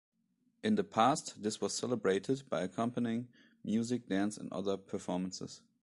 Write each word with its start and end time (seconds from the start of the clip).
In 0.63 0.73
the 0.73 0.83
past, 0.83 1.43
this 1.43 1.61
was 1.61 1.75
celebrated 1.75 2.41
by 2.49 2.61
accompanying 2.61 3.27
music, 3.63 4.07
dance, 4.07 4.35
and 4.35 4.51
other 4.51 4.75
performances. 4.75 5.61